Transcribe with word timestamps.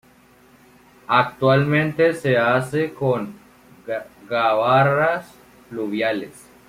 Actualmente 1.07 2.13
se 2.15 2.35
hace 2.35 2.91
con 2.91 3.35
gabarras 4.27 5.31
fluviales. 5.69 6.49